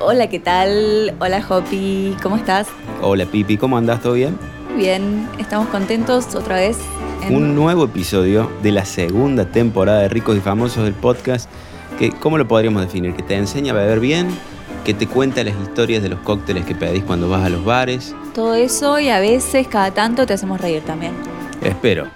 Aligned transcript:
Hola, 0.00 0.28
¿qué 0.28 0.40
tal? 0.40 1.14
Hola, 1.20 1.44
Hopi, 1.48 2.16
¿cómo 2.22 2.36
estás? 2.36 2.66
Hola, 3.02 3.26
Pipi, 3.26 3.56
¿cómo 3.56 3.76
andás? 3.78 4.00
¿Todo 4.02 4.14
bien? 4.14 4.36
Bien, 4.76 5.28
estamos 5.38 5.68
contentos 5.68 6.34
otra 6.34 6.56
vez. 6.56 6.78
en- 7.22 7.34
Un 7.36 7.54
nuevo 7.54 7.84
episodio 7.84 8.50
de 8.62 8.72
la 8.72 8.84
segunda 8.86 9.44
temporada 9.44 10.00
de 10.00 10.08
Ricos 10.08 10.36
y 10.36 10.40
Famosos 10.40 10.84
del 10.84 10.94
podcast. 10.94 11.50
Que, 11.98 12.10
¿Cómo 12.12 12.38
lo 12.38 12.48
podríamos 12.48 12.80
definir? 12.82 13.14
Que 13.14 13.22
te 13.22 13.34
enseña 13.36 13.72
a 13.72 13.76
beber 13.76 14.00
bien, 14.00 14.28
que 14.86 14.94
te 14.94 15.06
cuenta 15.06 15.44
las 15.44 15.54
historias 15.62 16.02
de 16.02 16.08
los 16.08 16.18
cócteles 16.20 16.64
que 16.64 16.74
pedís 16.74 17.02
cuando 17.04 17.28
vas 17.28 17.44
a 17.44 17.50
los 17.50 17.62
bares. 17.62 18.14
Todo 18.34 18.54
eso 18.54 18.98
y 18.98 19.10
a 19.10 19.20
veces, 19.20 19.68
cada 19.68 19.90
tanto, 19.90 20.24
te 20.24 20.32
hacemos 20.32 20.60
reír 20.62 20.80
también. 20.82 21.12
Espero, 21.62 22.06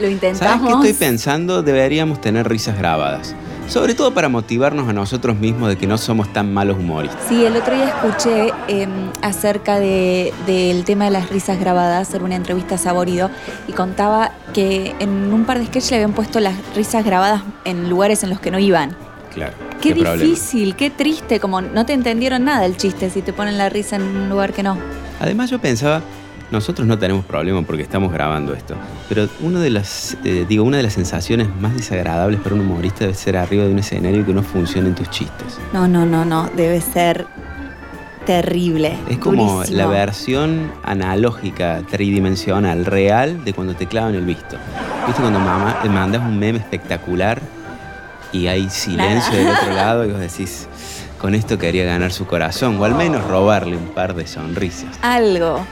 Lo 0.00 0.08
intentamos. 0.08 0.38
¿Sabes 0.38 0.60
qué 0.82 0.88
estoy 0.88 0.92
pensando? 1.08 1.62
Deberíamos 1.62 2.20
tener 2.20 2.48
risas 2.48 2.78
grabadas. 2.78 3.34
Sobre 3.68 3.94
todo 3.94 4.14
para 4.14 4.30
motivarnos 4.30 4.88
a 4.88 4.94
nosotros 4.94 5.36
mismos 5.36 5.68
de 5.68 5.76
que 5.76 5.86
no 5.86 5.98
somos 5.98 6.32
tan 6.32 6.54
malos 6.54 6.78
humoristas. 6.78 7.20
Sí, 7.28 7.44
el 7.44 7.54
otro 7.54 7.74
día 7.74 7.88
escuché 7.88 8.50
em, 8.66 8.88
acerca 9.20 9.78
de- 9.78 10.32
del 10.46 10.84
tema 10.84 11.04
de 11.04 11.10
las 11.10 11.28
risas 11.28 11.60
grabadas 11.60 12.14
en 12.14 12.22
una 12.22 12.34
entrevista 12.34 12.76
a 12.76 12.78
Saborido 12.78 13.28
y 13.66 13.72
contaba 13.72 14.32
que 14.54 14.94
en 15.00 15.32
un 15.34 15.44
par 15.44 15.58
de 15.58 15.66
sketches 15.66 15.90
le 15.90 15.96
habían 15.98 16.12
puesto 16.14 16.40
las 16.40 16.54
risas 16.74 17.04
grabadas 17.04 17.42
en 17.66 17.90
lugares 17.90 18.22
en 18.22 18.30
los 18.30 18.40
que 18.40 18.50
no 18.50 18.58
iban. 18.58 18.96
Claro. 19.34 19.52
Qué, 19.82 19.92
difícil, 19.92 20.74
qué 20.74 20.88
triste, 20.88 21.38
como 21.38 21.60
no 21.60 21.84
te 21.84 21.92
entendieron 21.92 22.44
nada 22.44 22.64
el 22.64 22.76
chiste 22.78 23.10
si 23.10 23.20
te 23.20 23.34
ponen 23.34 23.58
la 23.58 23.68
risa 23.68 23.96
en 23.96 24.02
un 24.02 24.28
lugar 24.30 24.54
que 24.54 24.62
no. 24.62 24.78
Además 25.20 25.50
yo 25.50 25.58
pensaba, 25.60 26.00
nosotros 26.50 26.86
no 26.86 26.98
tenemos 26.98 27.24
problema 27.24 27.62
porque 27.62 27.82
estamos 27.82 28.12
grabando 28.12 28.54
esto, 28.54 28.74
pero 29.08 29.28
una 29.40 29.60
de 29.60 29.70
las, 29.70 30.16
eh, 30.24 30.46
digo, 30.48 30.64
una 30.64 30.78
de 30.78 30.82
las 30.82 30.94
sensaciones 30.94 31.48
más 31.60 31.74
desagradables 31.74 32.40
para 32.40 32.54
un 32.54 32.62
humorista 32.62 33.00
debe 33.00 33.14
ser 33.14 33.36
arriba 33.36 33.64
de 33.64 33.72
un 33.72 33.78
escenario 33.78 34.20
y 34.20 34.24
que 34.24 34.32
no 34.32 34.42
funcionen 34.42 34.94
tus 34.94 35.10
chistes. 35.10 35.58
No, 35.72 35.86
no, 35.86 36.06
no, 36.06 36.24
no, 36.24 36.48
debe 36.56 36.80
ser 36.80 37.26
terrible. 38.24 38.96
Es 39.08 39.18
como 39.18 39.54
durísimo. 39.54 39.78
la 39.78 39.86
versión 39.86 40.72
analógica, 40.82 41.82
tridimensional, 41.90 42.84
real 42.84 43.44
de 43.44 43.52
cuando 43.52 43.74
te 43.74 43.86
clavan 43.86 44.14
el 44.14 44.24
visto. 44.24 44.56
¿Viste 45.06 45.22
cuando 45.22 45.40
mamá, 45.40 45.80
te 45.82 45.88
mandas 45.88 46.22
un 46.22 46.38
meme 46.38 46.58
espectacular 46.58 47.40
y 48.32 48.46
hay 48.48 48.68
silencio 48.68 49.32
Nada. 49.32 49.44
del 49.44 49.56
otro 49.56 49.74
lado 49.74 50.04
y 50.04 50.10
vos 50.10 50.20
decís, 50.20 50.68
con 51.18 51.34
esto 51.34 51.56
quería 51.58 51.84
ganar 51.86 52.12
su 52.12 52.26
corazón 52.26 52.78
o 52.78 52.84
al 52.84 52.94
menos 52.94 53.24
robarle 53.24 53.76
un 53.76 53.88
par 53.88 54.14
de 54.14 54.26
sonrisas? 54.26 54.98
Algo. 55.00 55.66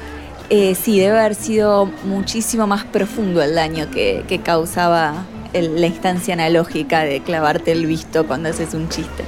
Eh, 0.48 0.74
sí, 0.76 0.98
debe 1.00 1.18
haber 1.18 1.34
sido 1.34 1.86
muchísimo 2.04 2.66
más 2.66 2.84
profundo 2.84 3.42
el 3.42 3.54
daño 3.54 3.90
que, 3.90 4.22
que 4.28 4.38
causaba 4.40 5.24
el- 5.52 5.80
la 5.80 5.88
instancia 5.88 6.34
analógica 6.34 7.00
de 7.02 7.20
clavarte 7.20 7.72
el 7.72 7.86
visto 7.86 8.26
cuando 8.26 8.48
haces 8.48 8.72
un 8.74 8.88
chiste. 8.88 9.24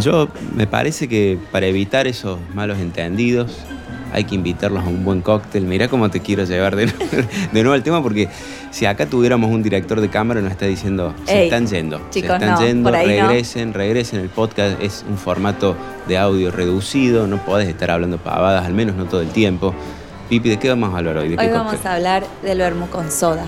Yo 0.00 0.28
me 0.54 0.66
parece 0.66 1.08
que 1.08 1.38
para 1.50 1.66
evitar 1.66 2.06
esos 2.06 2.38
malos 2.54 2.78
entendidos 2.78 3.58
hay 4.14 4.24
que 4.24 4.34
invitarlos 4.34 4.84
a 4.84 4.88
un 4.88 5.04
buen 5.04 5.20
cóctel. 5.22 5.64
Mirá 5.64 5.88
cómo 5.88 6.10
te 6.10 6.20
quiero 6.20 6.44
llevar 6.44 6.76
de, 6.76 6.86
de 6.86 7.62
nuevo 7.62 7.72
al 7.72 7.82
tema 7.82 8.02
porque 8.02 8.28
si 8.70 8.86
acá 8.86 9.04
tuviéramos 9.06 9.50
un 9.50 9.62
director 9.62 10.00
de 10.00 10.08
cámara 10.08 10.40
nos 10.40 10.52
está 10.52 10.64
diciendo, 10.66 11.14
se 11.26 11.38
Ey, 11.38 11.44
están 11.44 11.66
yendo, 11.66 11.98
chicos, 12.10 12.28
se 12.30 12.34
están 12.36 12.50
no, 12.54 12.60
yendo, 12.66 12.90
no. 12.90 12.96
regresen, 12.96 13.74
regresen. 13.74 14.20
El 14.20 14.28
podcast 14.30 14.80
es 14.82 15.04
un 15.08 15.18
formato 15.18 15.76
de 16.08 16.16
audio 16.16 16.50
reducido, 16.50 17.26
no 17.26 17.38
podés 17.44 17.68
estar 17.68 17.90
hablando 17.90 18.16
pavadas, 18.18 18.64
al 18.66 18.72
menos 18.72 18.96
no 18.96 19.04
todo 19.04 19.20
el 19.20 19.28
tiempo. 19.28 19.74
Pipi, 20.32 20.48
¿de 20.48 20.58
qué 20.58 20.70
vamos 20.70 20.94
a 20.94 20.96
hablar 20.96 21.18
hoy? 21.18 21.28
¿De 21.28 21.36
Hoy 21.38 21.50
vamos 21.52 21.72
cóctel? 21.74 21.90
a 21.90 21.94
hablar 21.94 22.24
del 22.42 22.56
vermú 22.56 22.86
con 22.86 23.10
soda. 23.10 23.44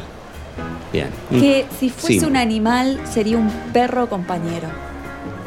Bien. 0.92 1.08
Que 1.30 1.64
si 1.80 1.88
fuese 1.88 2.20
Sí. 2.20 2.26
un 2.26 2.36
animal 2.36 3.00
sería 3.10 3.38
un 3.38 3.48
perro 3.72 4.06
compañero. 4.10 4.68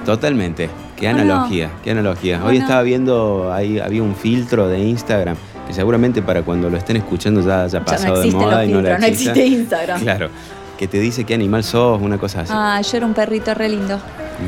Totalmente. 0.04 0.68
Qué 0.96 1.08
¿O 1.08 1.14
no? 1.14 1.22
analogía, 1.22 1.70
qué 1.84 1.92
analogía. 1.92 2.42
¿O 2.44 2.47
Hoy 2.47 2.58
no? 2.58 2.64
estaba 2.64 2.81
viendo, 2.81 3.53
ahí 3.53 3.78
había 3.78 4.02
un 4.02 4.16
filtro 4.16 4.68
de 4.68 4.80
Instagram 4.80 5.38
que 5.68 5.74
seguramente 5.76 6.24
para 6.24 6.42
cuando 6.42 6.72
lo 6.72 6.78
estén 6.78 6.97
escuchando 6.97 7.42
ya 7.42 7.66
haya 7.66 7.80
Ya 7.81 7.86
pasado 7.86 8.16
no 8.16 8.20
de 8.22 8.31
moda 8.31 8.66
y 8.66 8.70
no 8.70 8.80
filtros, 8.80 9.00
no 9.00 9.06
exista. 9.06 9.31
existe 9.34 9.46
Instagram. 9.59 10.02
Claro, 10.02 10.30
que 10.76 10.88
te 10.88 11.00
dice 11.00 11.24
qué 11.24 11.36
animal 11.36 11.64
sos, 11.64 12.02
una 12.02 12.18
cosa 12.18 12.42
así. 12.42 12.52
Ah, 12.56 12.81
yo 12.81 12.97
era 12.97 13.06
un 13.06 13.14
perrito 13.14 13.53
re 13.53 13.70
lindo, 13.70 14.00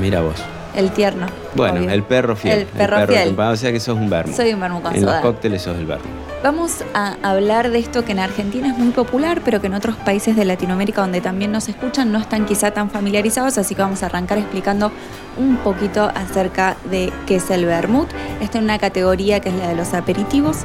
Mira 0.02 0.22
vos. 0.22 0.34
El 0.76 0.92
tierno. 0.92 1.28
Bueno, 1.56 1.80
obvio. 1.80 1.90
el 1.90 2.04
perro 2.04 2.36
fiel. 2.36 2.60
El 2.60 2.66
perro 2.66 3.08
fiel. 3.08 3.38
O 3.38 3.56
sea 3.56 3.72
que 3.72 3.80
sos 3.80 3.98
un 3.98 4.10
vermo. 4.10 4.36
Soy 4.36 4.54
un 4.54 4.60
vermú 4.60 4.82
con 4.82 4.96
en 4.96 5.06
los 5.06 5.16
cócteles 5.16 5.62
sos 5.62 5.78
el 5.78 5.86
vermo. 5.86 6.06
Vamos 6.42 6.86
a 6.94 7.18
hablar 7.22 7.70
de 7.70 7.80
esto 7.80 8.06
que 8.06 8.14
en 8.14 8.20
Argentina 8.20 8.70
es 8.70 8.78
muy 8.78 8.92
popular, 8.92 9.42
pero 9.44 9.60
que 9.60 9.68
en 9.68 9.74
otros 9.74 9.98
países 9.98 10.38
de 10.38 10.46
Latinoamérica 10.46 11.02
donde 11.02 11.20
también 11.20 11.52
nos 11.52 11.68
escuchan 11.68 12.14
no 12.14 12.18
están 12.18 12.46
quizá 12.46 12.72
tan 12.72 12.90
familiarizados, 12.90 13.58
así 13.58 13.76
que 13.76 13.82
vamos 13.82 14.04
a 14.04 14.06
arrancar 14.06 14.38
explicando 14.38 14.90
un 15.38 15.58
poquito 15.58 16.10
acerca 16.16 16.78
de 16.90 17.12
qué 17.28 17.36
es 17.36 17.50
el 17.50 17.66
vermut. 17.66 18.08
Está 18.40 18.60
en 18.60 18.64
una 18.66 18.80
categoría 18.80 19.42
que 19.42 19.50
es 19.50 19.56
la 19.56 19.68
de 19.68 19.76
los 19.76 19.94
aperitivos, 19.94 20.60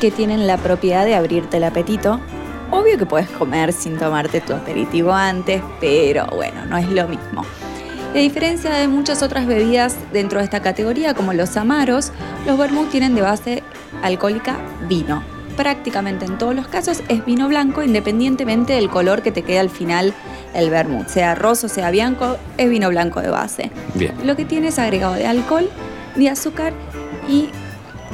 que 0.00 0.10
tienen 0.10 0.48
la 0.48 0.56
propiedad 0.56 1.04
de 1.04 1.14
abrirte 1.14 1.58
el 1.58 1.64
apetito. 1.64 2.20
Obvio 2.72 2.98
que 2.98 3.06
puedes 3.06 3.30
comer 3.30 3.72
sin 3.72 3.96
tomarte 3.98 4.40
tu 4.40 4.54
aperitivo 4.54 5.12
antes, 5.12 5.62
pero 5.80 6.26
bueno, 6.34 6.66
no 6.66 6.76
es 6.78 6.88
lo 6.90 7.06
mismo. 7.06 7.44
Y 8.14 8.18
a 8.18 8.22
diferencia 8.22 8.72
de 8.72 8.88
muchas 8.88 9.22
otras 9.22 9.46
bebidas 9.46 9.96
dentro 10.12 10.38
de 10.38 10.44
esta 10.44 10.60
categoría, 10.60 11.14
como 11.14 11.32
los 11.32 11.56
amaros, 11.56 12.12
los 12.46 12.56
vermouth 12.58 12.90
tienen 12.90 13.14
de 13.14 13.22
base 13.22 13.62
alcohólica 14.02 14.58
vino. 14.88 15.22
Prácticamente 15.56 16.26
en 16.26 16.38
todos 16.38 16.54
los 16.54 16.68
casos 16.68 17.02
es 17.08 17.24
vino 17.24 17.48
blanco, 17.48 17.82
independientemente 17.82 18.74
del 18.74 18.90
color 18.90 19.22
que 19.22 19.32
te 19.32 19.42
quede 19.42 19.58
al 19.58 19.70
final 19.70 20.12
el 20.54 20.70
vermouth. 20.70 21.08
Sea 21.08 21.34
roso, 21.34 21.68
sea 21.68 21.90
blanco, 21.90 22.36
es 22.56 22.68
vino 22.68 22.88
blanco 22.88 23.20
de 23.20 23.30
base. 23.30 23.70
Bien. 23.94 24.14
Lo 24.24 24.36
que 24.36 24.44
tiene 24.44 24.68
es 24.68 24.78
agregado 24.78 25.14
de 25.14 25.26
alcohol, 25.26 25.70
de 26.14 26.28
azúcar 26.28 26.72
y 27.28 27.48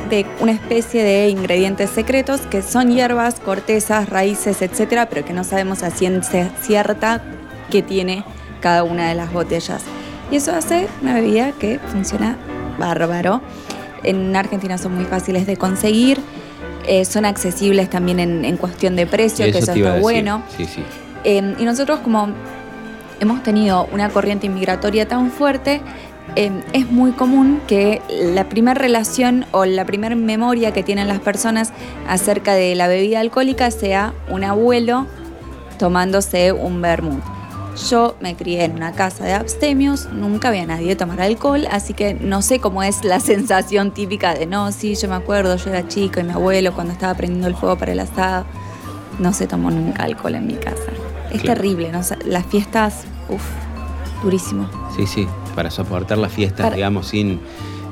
de 0.09 0.27
una 0.41 0.53
especie 0.53 1.03
de 1.03 1.29
ingredientes 1.29 1.91
secretos 1.91 2.41
que 2.43 2.63
son 2.63 2.91
hierbas, 2.91 3.41
cortezas, 3.41 4.09
raíces, 4.09 4.63
etcétera, 4.63 5.09
pero 5.09 5.25
que 5.25 5.33
no 5.33 5.45
sabemos 5.45 5.83
a 5.83 5.91
ciencia 5.91 6.51
cierta 6.61 7.23
qué 7.71 7.83
tiene 7.83 8.25
cada 8.63 8.85
una 8.85 9.11
de 9.11 9.15
las 9.15 9.31
botellas. 9.31 9.83
Y 10.31 10.37
eso 10.37 10.55
hace 10.55 10.89
una 11.03 11.15
bebida 11.15 11.53
que 11.53 11.79
funciona 11.79 12.39
bárbaro. 12.79 13.43
En 14.03 14.35
Argentina 14.35 14.79
son 14.79 14.95
muy 14.95 15.05
fáciles 15.05 15.47
de 15.47 15.59
conseguir, 15.59 16.19
eh, 16.87 17.05
son 17.05 17.27
accesibles 17.27 17.91
también 17.91 18.19
en, 18.19 18.45
en 18.47 18.57
cuestión 18.57 18.97
de 18.97 19.07
precio, 19.07 19.45
que 19.45 19.59
eso 19.59 19.73
está 19.73 19.99
bueno. 19.99 20.43
Sí, 20.57 20.65
sí. 20.65 20.83
Eh, 21.25 21.55
y 21.59 21.65
nosotros 21.65 22.01
como 22.01 22.31
hemos 23.21 23.43
tenido 23.43 23.87
una 23.93 24.09
corriente 24.09 24.47
inmigratoria 24.47 25.07
tan 25.07 25.31
fuerte, 25.31 25.81
eh, 26.35 26.51
es 26.73 26.91
muy 26.91 27.13
común 27.13 27.61
que 27.67 28.01
la 28.09 28.49
primera 28.49 28.75
relación 28.75 29.45
o 29.53 29.65
la 29.65 29.85
primera 29.85 30.15
memoria 30.15 30.73
que 30.73 30.83
tienen 30.83 31.09
las 31.09 31.21
personas 31.21 31.73
acerca 32.09 32.55
de 32.55 32.75
la 32.75 32.89
bebida 32.89 33.21
alcohólica 33.21 33.71
sea 33.71 34.15
un 34.31 34.45
abuelo 34.45 35.07
tomándose 35.79 36.53
un 36.53 36.81
vermut. 36.81 37.23
Yo 37.91 38.17
me 38.21 38.37
crié 38.37 38.65
en 38.65 38.73
una 38.73 38.93
casa 38.93 39.25
de 39.25 39.33
abstemios, 39.33 40.09
nunca 40.13 40.51
vi 40.51 40.59
a 40.59 40.67
nadie 40.67 40.95
tomar 40.95 41.21
alcohol, 41.23 41.67
así 41.71 41.95
que 41.95 42.15
no 42.15 42.43
sé 42.43 42.59
cómo 42.61 42.83
es 42.83 43.03
la 43.05 43.19
sensación 43.33 43.93
típica 43.93 44.35
de 44.35 44.47
no, 44.47 44.71
sí, 44.73 44.95
yo 44.95 45.09
me 45.09 45.15
acuerdo, 45.15 45.57
yo 45.57 45.71
era 45.71 45.89
chico 45.89 46.21
y 46.21 46.25
mi 46.25 46.33
abuelo 46.33 46.73
cuando 46.75 46.93
estaba 46.93 47.15
prendiendo 47.15 47.49
el 47.49 47.57
fuego 47.57 47.77
para 47.79 47.93
el 47.93 48.01
asado, 48.01 48.45
no 49.19 49.33
se 49.33 49.47
tomó 49.47 49.71
nunca 49.71 50.03
alcohol 50.05 50.35
en 50.35 50.47
mi 50.47 50.55
casa. 50.55 50.83
Es 51.33 51.41
Claro. 51.41 51.61
terrible, 51.61 51.91
¿no? 51.93 52.01
Las 52.27 52.45
fiestas, 52.47 53.05
uff, 53.31 53.43
durísimo. 54.23 54.69
Sí, 54.95 55.07
sí. 55.07 55.27
Para 55.55 55.71
soportar 55.71 56.19
las 56.19 56.33
fiestas, 56.33 56.65
Para- 56.65 56.77
digamos, 56.77 57.09
sin 57.09 57.41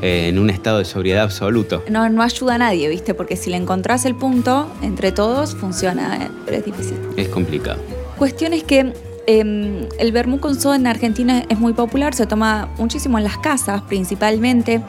eh, 0.02 0.28
en 0.28 0.38
un 0.38 0.48
estado 0.50 0.78
de 0.78 0.84
sobriedad 0.86 1.24
absoluto. 1.24 1.82
No, 1.90 2.08
no 2.08 2.22
ayuda 2.22 2.54
a 2.54 2.58
nadie, 2.58 2.88
¿viste? 2.88 3.12
Porque 3.14 3.36
si 3.36 3.50
le 3.50 3.56
encontrás 3.56 4.04
el 4.06 4.14
punto, 4.14 4.66
entre 4.82 5.12
todos 5.12 5.54
funciona, 5.56 6.16
¿eh? 6.24 6.28
pero 6.46 6.56
es 6.58 6.64
difícil. 6.64 6.96
Es 7.16 7.28
complicado. 7.28 7.78
Cuestión 8.16 8.52
es 8.54 8.64
que 8.64 8.92
eh, 9.26 9.88
el 9.98 10.12
vermú 10.12 10.40
con 10.40 10.60
soda 10.60 10.76
en 10.76 10.86
Argentina 10.86 11.44
es 11.48 11.58
muy 11.58 11.72
popular, 11.72 12.14
se 12.14 12.26
toma 12.26 12.68
muchísimo 12.78 13.18
en 13.18 13.24
las 13.24 13.38
casas 13.38 13.82
principalmente. 13.82 14.82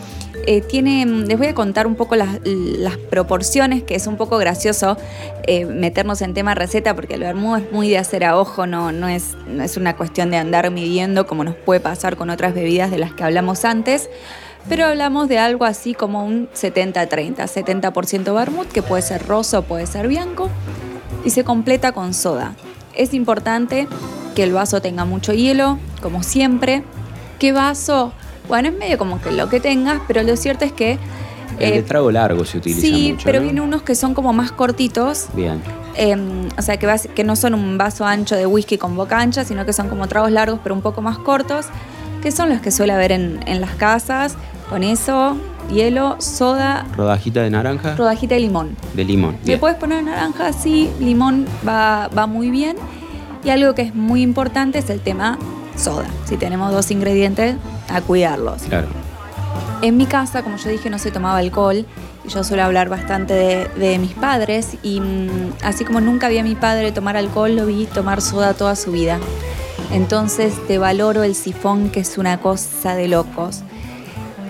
Eh, 0.47 0.61
tiene, 0.61 1.05
les 1.05 1.37
voy 1.37 1.47
a 1.47 1.53
contar 1.53 1.85
un 1.85 1.95
poco 1.95 2.15
las, 2.15 2.37
proporciones, 3.09 3.83
que 3.83 3.95
es 3.95 4.07
un 4.07 4.17
poco 4.17 4.37
gracioso 4.37 4.97
eh, 5.43 5.65
meternos 5.65 6.21
en 6.21 6.33
tema 6.33 6.55
receta, 6.55 6.95
porque 6.95 7.15
el 7.15 7.21
vermú 7.21 7.55
es 7.55 7.71
muy 7.71 7.89
de 7.89 7.97
hacer 7.97 8.23
a 8.23 8.37
ojo, 8.37 8.65
no, 8.65 8.89
es, 9.07 9.35
una 9.77 9.95
cuestión 9.95 10.31
de 10.31 10.37
andar 10.37 10.71
midiendo 10.71 11.27
como 11.27 11.43
nos 11.43 11.55
puede 11.55 11.79
pasar 11.79 12.15
con 12.15 12.29
otras 12.29 12.53
bebidas 12.53 12.89
de 12.89 12.97
las 12.97 13.13
que 13.13 13.23
hablamos 13.23 13.65
antes. 13.65 14.09
Pero 14.69 14.85
hablamos 14.85 15.27
de 15.27 15.39
algo 15.39 15.65
así 15.65 15.93
como 15.93 16.23
un 16.23 16.47
70-30, 16.49 17.35
70%, 17.35 18.33
vermut, 18.33 18.67
que 18.71 18.83
puede 18.83 19.01
ser 19.01 19.25
rosa 19.27 19.59
o 19.59 19.61
puede 19.63 19.87
ser 19.87 20.07
blanco, 20.07 20.49
y 21.25 21.31
se 21.31 21.43
completa 21.43 21.91
con 21.91 22.13
soda. 22.13 22.55
Es 22.95 23.13
importante 23.13 23.87
que 24.35 24.43
el 24.43 24.53
vaso 24.53 24.81
tenga 24.81 25.05
mucho 25.05 25.33
hielo, 25.33 25.77
como 26.01 26.23
siempre. 26.23 26.83
¿Qué 27.39 27.51
vaso? 27.51 28.13
Bueno, 28.47 28.69
es 28.69 28.77
medio 28.77 28.97
como 28.97 29.21
que 29.21 29.31
lo 29.31 29.49
que 29.49 29.59
tengas, 29.59 30.01
pero 30.07 30.23
lo 30.23 30.35
cierto 30.35 30.65
es 30.65 30.71
que... 30.71 30.99
El 31.59 31.73
eh, 31.73 31.75
de 31.77 31.83
trago 31.83 32.11
largo 32.11 32.45
se 32.45 32.57
utiliza 32.57 32.81
sí, 32.81 33.11
mucho. 33.11 33.25
pero 33.25 33.39
¿no? 33.39 33.43
vienen 33.43 33.63
unos 33.63 33.81
que 33.83 33.93
son 33.93 34.13
como 34.13 34.33
más 34.33 34.51
cortitos 34.51 35.27
Bien. 35.35 35.61
Em, 35.95 36.47
o 36.57 36.61
sea, 36.61 36.77
que, 36.77 36.87
que 37.13 37.23
no 37.23 37.35
son 37.35 37.53
un 37.53 37.77
vaso 37.77 38.05
ancho 38.05 38.35
de 38.35 38.45
whisky 38.45 38.77
con 38.77 38.95
boca 38.95 39.19
ancha, 39.19 39.43
sino 39.43 39.65
que 39.65 39.73
son 39.73 39.89
como 39.89 40.07
tragos 40.07 40.31
largos 40.31 40.59
pero 40.63 40.73
un 40.73 40.81
poco 40.81 41.01
más 41.01 41.17
cortos, 41.17 41.65
que 42.21 42.31
son 42.31 42.49
los 42.49 42.61
que 42.61 42.71
suele 42.71 42.93
haber 42.93 43.11
en, 43.11 43.61
las 43.61 43.71
casas. 43.75 44.35
Con 44.69 44.83
eso, 44.83 45.35
hielo, 45.69 46.15
soda. 46.19 46.85
Rodajita 46.95 47.41
de 47.41 47.49
naranja. 47.49 47.95
Rodajita 47.95 48.35
de 48.35 48.41
limón. 48.41 48.77
De 48.93 49.03
limón. 49.03 49.37
Le 49.43 49.57
puedes 49.57 49.77
poner 49.77 50.01
naranja, 50.01 50.53
sí, 50.53 50.89
limón 50.99 51.45
va, 51.67 52.07
va 52.17 52.25
muy 52.25 52.51
bien. 52.51 52.77
Y 53.43 53.49
algo 53.49 53.73
que 53.75 53.81
es 53.83 53.95
muy 53.95 54.21
importante 54.21 54.79
es 54.79 54.89
el 54.89 54.99
tema 54.99 55.37
soda. 55.75 56.07
Si 56.25 56.37
tenemos 56.37 56.71
dos 56.71 56.91
ingredientes, 56.91 57.55
a 57.89 58.01
cuidarlos. 58.01 58.63
Claro. 58.63 58.87
En 59.81 59.97
mi 59.97 60.05
casa, 60.05 60.43
como 60.43 60.57
yo 60.57 60.69
dije, 60.69 60.89
no 60.89 60.99
se 60.99 61.11
tomaba 61.11 61.39
alcohol 61.39 61.85
yo 62.27 62.43
suelo 62.43 62.63
hablar 62.63 62.89
bastante 62.89 63.33
de, 63.33 63.99
mis 63.99 64.13
padres 64.13 64.77
y 64.83 64.99
mm, 64.99 65.53
así 65.63 65.85
como 65.85 66.01
nunca 66.01 66.29
vi 66.29 66.37
a 66.37 66.43
mi 66.43 66.55
padre 66.55 66.91
tomar 66.91 67.17
alcohol, 67.17 67.55
lo 67.55 67.65
vi 67.65 67.85
tomar 67.85 68.21
soda 68.21 68.53
toda 68.53 68.75
su 68.75 68.91
vida. 68.91 69.19
Entonces 69.91 70.53
te 70.67 70.77
valoro 70.77 71.23
el 71.23 71.35
sifón, 71.35 71.89
que 71.89 71.99
es 72.01 72.17
una 72.17 72.39
cosa 72.39 72.95
de 72.95 73.07
locos. 73.07 73.63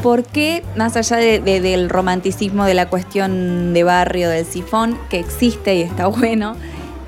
¿Por 0.04 0.24
qué, 0.24 0.64
más 0.76 0.98
allá 0.98 1.18
del 1.18 1.90
romanticismo 1.90 2.66
de 2.66 2.74
la 2.74 2.90
cuestión 2.90 3.74
de 3.74 3.84
barrio 3.84 4.30
del 4.30 4.46
sifón, 4.46 4.98
que 5.10 5.20
existe 5.20 5.76
y 5.76 5.82
está 5.82 6.08
bueno, 6.08 6.56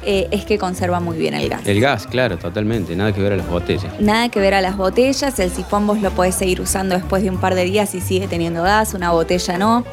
eh, 0.06 0.28
es 0.32 0.46
que 0.46 0.58
conserva 0.58 1.00
muy 1.00 1.18
bien 1.18 1.34
el 1.34 1.50
gas. 1.50 1.62
El 1.66 1.80
gas, 1.80 2.08
claro, 2.08 2.38
totalmente. 2.38 2.96
Nada 2.96 3.14
que 3.14 3.22
ver 3.22 3.34
a 3.34 3.38
las 3.38 3.48
botellas. 3.48 4.00
Nada 4.00 4.30
que 4.30 4.40
ver 4.40 4.54
a 4.54 4.62
las 4.62 4.78
botellas. 4.78 5.40
El 5.40 5.52
sifón 5.52 5.88
vos 5.88 6.02
lo 6.02 6.12
podés 6.12 6.36
seguir 6.36 6.62
usando 6.62 6.96
después 6.96 7.24
de 7.24 7.30
un 7.30 7.38
par 7.38 7.56
de 7.56 7.64
días 7.64 7.96
y 7.96 8.02
sigue 8.02 8.28
teniendo 8.28 8.64
gas, 8.64 8.94
una 8.94 9.12
botella 9.12 9.58
no. 9.58 9.86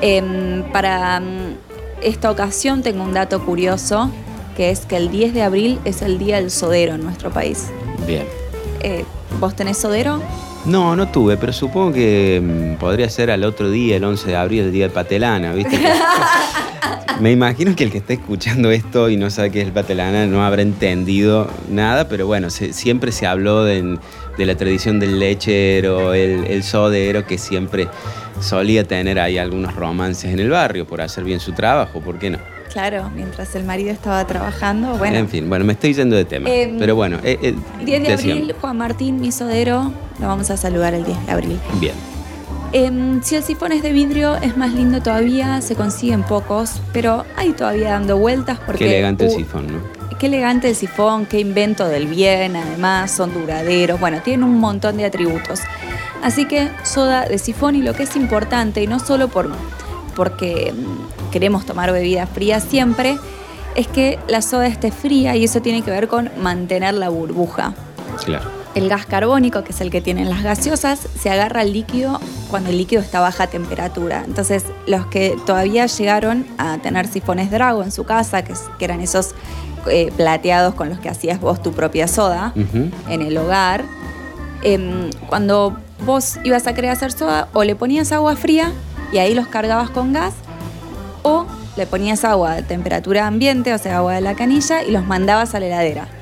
Em, 0.00 0.62
para 0.72 1.20
mm, 1.20 1.56
esta 2.02 2.30
ocasión 2.30 2.82
tengo 2.82 3.02
un 3.02 3.12
dato 3.12 3.44
curioso, 3.44 4.10
que 4.56 4.70
es 4.70 4.80
que 4.80 4.96
el 4.96 5.10
10 5.10 5.34
de 5.34 5.42
abril 5.42 5.78
es 5.84 6.02
el 6.02 6.18
día 6.18 6.36
del 6.36 6.50
sodero 6.50 6.94
en 6.94 7.02
nuestro 7.02 7.30
país. 7.30 7.68
Bien. 8.06 8.24
Eh, 8.80 9.04
¿Vos 9.40 9.54
tenés 9.54 9.78
sodero? 9.78 10.20
No, 10.64 10.94
no 10.96 11.08
tuve, 11.08 11.36
pero 11.36 11.52
supongo 11.52 11.92
que 11.92 12.40
mm, 12.42 12.78
podría 12.78 13.08
ser 13.08 13.30
al 13.30 13.44
otro 13.44 13.70
día, 13.70 13.96
el 13.96 14.04
11 14.04 14.28
de 14.28 14.36
abril, 14.36 14.64
el 14.64 14.72
día 14.72 14.88
de 14.88 14.94
Patelana, 14.94 15.52
¿viste? 15.54 15.78
Me 17.20 17.32
imagino 17.32 17.74
que 17.74 17.84
el 17.84 17.90
que 17.90 17.98
está 17.98 18.12
escuchando 18.12 18.70
esto 18.70 19.10
y 19.10 19.16
no 19.16 19.30
sabe 19.30 19.50
qué 19.50 19.60
es 19.60 19.66
el 19.66 19.72
Patelana 19.72 20.26
no 20.26 20.44
habrá 20.44 20.62
entendido 20.62 21.50
nada, 21.68 22.08
pero 22.08 22.26
bueno, 22.26 22.50
siempre 22.50 23.12
se 23.12 23.26
habló 23.26 23.64
de, 23.64 23.98
la 24.38 24.56
tradición 24.56 25.00
del 25.00 25.18
lechero, 25.18 26.14
el, 26.14 26.44
el 26.46 26.62
sodero, 26.62 27.26
que 27.26 27.38
siempre 27.38 27.88
solía 28.40 28.84
tener 28.84 29.18
ahí 29.18 29.38
algunos 29.38 29.74
romances 29.74 30.32
en 30.32 30.38
el 30.38 30.50
barrio 30.50 30.86
por 30.86 31.00
hacer 31.00 31.24
bien 31.24 31.40
su 31.40 31.52
trabajo, 31.52 32.00
¿por 32.00 32.18
qué 32.18 32.30
no? 32.30 32.38
Claro, 32.72 33.10
mientras 33.14 33.54
el 33.54 33.64
marido 33.64 33.90
estaba 33.90 34.24
trabajando, 34.26 34.96
bueno. 34.96 35.16
En 35.16 35.28
fin, 35.28 35.48
bueno, 35.48 35.64
me 35.64 35.72
estoy 35.72 35.94
yendo 35.94 36.16
de 36.16 36.24
tema. 36.24 36.50
Em, 36.50 36.78
pero 36.78 36.94
bueno. 36.94 37.18
10 37.18 37.42
eh, 37.42 37.54
eh, 37.86 38.00
de 38.00 38.12
abril, 38.12 38.54
Juan 38.60 38.76
Martín 38.76 39.20
Misodero, 39.20 39.92
lo 40.20 40.26
vamos 40.26 40.50
a 40.50 40.56
saludar 40.56 40.94
el 40.94 41.04
10 41.04 41.26
de 41.26 41.32
abril. 41.32 41.58
Bien. 41.80 41.94
Em, 42.72 43.22
si 43.22 43.34
el 43.34 43.42
sifón 43.42 43.72
es 43.72 43.82
de 43.82 43.92
vidrio, 43.92 44.36
es 44.36 44.56
más 44.56 44.72
lindo 44.72 45.00
todavía, 45.00 45.62
se 45.62 45.74
consiguen 45.74 46.22
pocos, 46.22 46.82
pero 46.92 47.24
hay 47.36 47.52
todavía 47.52 47.90
dando 47.90 48.18
vueltas 48.18 48.58
porque... 48.64 48.84
Qué 48.84 48.90
elegante 48.90 49.24
el 49.24 49.30
sifón, 49.30 49.66
¿no? 49.68 50.18
Qué 50.18 50.26
elegante 50.26 50.68
el 50.68 50.74
sifón, 50.74 51.24
qué 51.26 51.40
invento 51.40 51.88
del 51.88 52.08
bien, 52.08 52.56
además, 52.56 53.10
son 53.10 53.32
duraderos, 53.32 53.98
bueno, 53.98 54.20
tienen 54.22 54.44
un 54.44 54.58
montón 54.58 54.98
de 54.98 55.06
atributos. 55.06 55.60
Así 56.22 56.44
que 56.44 56.68
soda 56.82 57.24
de 57.24 57.38
sifón 57.38 57.74
y 57.74 57.82
lo 57.82 57.94
que 57.94 58.02
es 58.02 58.16
importante, 58.16 58.82
y 58.82 58.86
no 58.86 58.98
solo 58.98 59.28
por, 59.28 59.50
porque 60.14 60.74
mm, 60.74 61.30
queremos 61.30 61.64
tomar 61.64 61.90
bebidas 61.92 62.28
frías 62.28 62.64
siempre, 62.64 63.16
es 63.76 63.86
que 63.86 64.18
la 64.28 64.42
soda 64.42 64.66
esté 64.66 64.90
fría 64.90 65.36
y 65.36 65.44
eso 65.44 65.62
tiene 65.62 65.82
que 65.82 65.90
ver 65.90 66.08
con 66.08 66.30
mantener 66.42 66.94
la 66.94 67.08
burbuja. 67.08 67.72
Claro. 68.24 68.57
El 68.78 68.88
gas 68.88 69.06
carbónico, 69.06 69.64
que 69.64 69.72
es 69.72 69.80
el 69.80 69.90
que 69.90 70.00
tienen 70.00 70.30
las 70.30 70.44
gaseosas, 70.44 71.00
se 71.20 71.30
agarra 71.30 71.62
al 71.62 71.72
líquido 71.72 72.20
cuando 72.48 72.70
el 72.70 72.78
líquido 72.78 73.02
está 73.02 73.18
a 73.18 73.22
baja 73.22 73.48
temperatura. 73.48 74.22
Entonces, 74.24 74.62
los 74.86 75.04
que 75.06 75.36
todavía 75.46 75.86
llegaron 75.86 76.46
a 76.58 76.78
tener 76.78 77.08
sifones 77.08 77.50
Drago 77.50 77.82
en 77.82 77.90
su 77.90 78.04
casa, 78.04 78.44
que, 78.44 78.54
eran 78.78 79.00
esos 79.00 79.34
eh, 79.90 80.12
plateados 80.16 80.74
con 80.74 80.90
los 80.90 81.00
que 81.00 81.08
hacías 81.08 81.40
vos 81.40 81.60
tu 81.60 81.72
propia 81.72 82.06
soda 82.06 82.52
en 82.54 83.20
el 83.22 83.36
hogar, 83.36 83.84
em, 84.62 85.10
cuando 85.28 85.76
vos 86.06 86.38
ibas 86.44 86.68
a 86.68 86.72
querer 86.72 86.92
hacer 86.92 87.10
soda 87.10 87.48
o 87.54 87.64
le 87.64 87.74
ponías 87.74 88.12
agua 88.12 88.36
fría 88.36 88.70
y 89.12 89.18
ahí 89.18 89.34
los 89.34 89.48
cargabas 89.48 89.90
con 89.90 90.12
gas 90.12 90.34
o 91.24 91.46
le 91.76 91.84
ponías 91.88 92.24
agua 92.24 92.52
a 92.52 92.62
temperatura 92.62 93.26
ambiente, 93.26 93.74
o 93.74 93.78
sea, 93.78 93.96
agua 93.96 94.14
de 94.14 94.20
la 94.20 94.36
canilla, 94.36 94.84
y 94.84 94.92
los 94.92 95.04
mandabas 95.04 95.56
a 95.56 95.58
la 95.58 95.66
heladera 95.66 96.17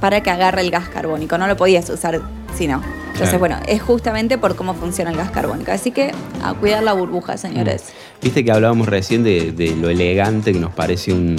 para 0.00 0.22
que 0.22 0.30
agarre 0.30 0.60
el 0.60 0.70
gas 0.70 0.88
carbónico. 0.88 1.38
No 1.38 1.46
lo 1.46 1.56
podías 1.56 1.88
usar 1.90 2.20
si 2.56 2.66
no. 2.66 2.82
Entonces, 3.12 3.38
bueno, 3.38 3.56
es 3.66 3.80
justamente 3.80 4.36
por 4.36 4.56
cómo 4.56 4.74
funciona 4.74 5.10
el 5.10 5.16
gas 5.16 5.30
carbónico. 5.30 5.72
Así 5.72 5.90
que 5.90 6.12
a 6.42 6.52
cuidar 6.52 6.82
la 6.82 6.92
burbuja, 6.92 7.38
señores. 7.38 7.84
Mm. 7.84 8.24
Viste 8.24 8.44
que 8.44 8.52
hablábamos 8.52 8.88
recién 8.88 9.24
de, 9.24 9.74
lo 9.80 9.88
elegante 9.88 10.52
que 10.52 10.58
nos 10.58 10.74
parece 10.74 11.12
un, 11.12 11.36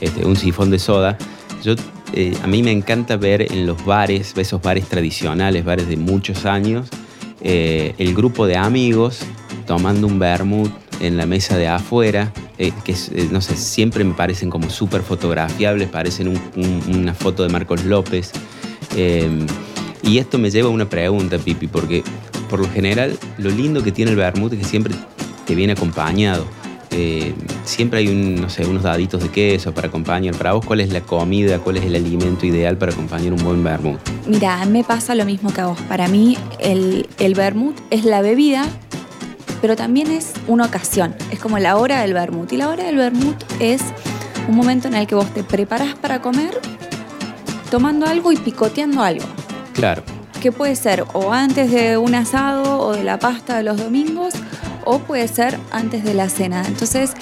este, 0.00 0.24
un 0.24 0.36
sifón 0.36 0.70
de 0.70 0.78
soda. 0.78 1.18
Yo, 1.64 1.74
eh, 2.12 2.36
a 2.42 2.46
mí 2.46 2.62
me 2.62 2.70
encanta 2.70 3.16
ver 3.16 3.42
en 3.42 3.66
los 3.66 3.84
bares, 3.84 4.34
esos 4.36 4.62
bares 4.62 4.86
tradicionales, 4.86 5.64
bares 5.64 5.88
de 5.88 5.96
muchos 5.96 6.46
años, 6.46 6.88
eh, 7.42 7.94
el 7.98 8.14
grupo 8.14 8.46
de 8.46 8.56
amigos 8.56 9.20
tomando 9.66 10.06
un 10.06 10.18
vermut 10.18 10.70
en 11.00 11.16
la 11.16 11.26
mesa 11.26 11.56
de 11.56 11.68
afuera, 11.68 12.32
eh, 12.58 12.72
que 12.84 12.92
eh, 12.92 13.28
no 13.30 13.40
sé, 13.40 13.56
siempre 13.56 14.04
me 14.04 14.14
parecen 14.14 14.50
como 14.50 14.70
súper 14.70 15.02
fotografiables, 15.02 15.88
parecen 15.88 16.40
una 16.88 17.14
foto 17.14 17.42
de 17.42 17.48
Marcos 17.48 17.84
López. 17.84 18.32
y 20.02 20.18
esto 20.18 20.38
me 20.38 20.50
lleva 20.50 20.68
a 20.68 20.72
una 20.72 20.88
pregunta, 20.88 21.38
Pipi, 21.38 21.66
porque 21.66 22.02
por 22.48 22.60
lo 22.60 22.70
general 22.70 23.18
lo 23.38 23.50
lindo 23.50 23.82
que 23.82 23.92
tiene 23.92 24.12
el 24.12 24.16
vermut 24.16 24.52
es 24.52 24.60
que 24.60 24.64
siempre 24.64 24.94
te 25.46 25.54
viene 25.54 25.72
acompañado. 25.72 26.44
Eh, 26.90 27.34
siempre 27.64 27.98
hay 27.98 28.06
no 28.06 28.48
sé, 28.48 28.64
unos 28.64 28.82
daditos 28.82 29.22
de 29.22 29.28
queso 29.28 29.74
para 29.74 29.88
acompañar. 29.88 30.34
Para 30.36 30.52
vos, 30.52 30.64
¿cuál 30.64 30.80
es 30.80 30.90
la 30.92 31.00
comida, 31.00 31.58
cuál 31.58 31.76
es 31.76 31.84
el 31.84 31.94
alimento 31.94 32.46
ideal 32.46 32.78
para 32.78 32.92
acompañar 32.92 33.32
un 33.32 33.44
buen 33.44 33.62
vermut? 33.62 33.98
Mira, 34.26 34.64
me 34.66 34.82
pasa 34.82 35.14
lo 35.14 35.24
mismo 35.24 35.52
que 35.52 35.60
a 35.60 35.66
vos. 35.66 35.80
Para 35.82 36.08
mí, 36.08 36.38
el, 36.58 37.06
el 37.18 37.34
vermut 37.34 37.76
es 37.90 38.04
la 38.04 38.22
bebida, 38.22 38.66
pero 39.60 39.76
también 39.76 40.10
es 40.10 40.32
una 40.46 40.66
ocasión. 40.66 41.14
Es 41.30 41.38
como 41.38 41.58
la 41.58 41.76
hora 41.76 42.00
del 42.00 42.12
vermut. 42.12 42.52
Y 42.52 42.56
la 42.56 42.68
hora 42.68 42.84
del 42.84 42.96
vermut 42.96 43.36
es 43.60 43.82
un 44.48 44.56
momento 44.56 44.88
en 44.88 44.94
el 44.94 45.06
que 45.06 45.14
vos 45.14 45.32
te 45.32 45.42
preparás 45.42 45.94
para 45.94 46.20
comer 46.20 46.60
tomando 47.70 48.06
algo 48.06 48.32
y 48.32 48.36
picoteando 48.36 49.02
algo. 49.02 49.26
Claro. 49.74 50.02
Que 50.40 50.52
puede 50.52 50.76
ser 50.76 51.04
o 51.12 51.32
antes 51.32 51.70
de 51.70 51.96
un 51.96 52.14
asado 52.14 52.80
o 52.80 52.92
de 52.92 53.04
la 53.04 53.18
pasta 53.18 53.56
de 53.56 53.62
los 53.62 53.76
domingos 53.76 54.34
o 54.84 55.00
puede 55.00 55.26
ser 55.28 55.58
antes 55.70 56.04
de 56.04 56.14
la 56.14 56.28
cena. 56.28 56.64
Entonces, 56.66 57.12